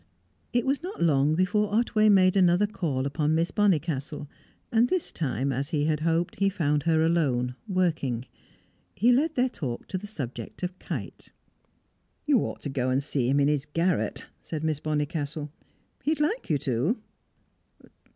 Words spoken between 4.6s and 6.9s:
and at this time, as he had hoped, he found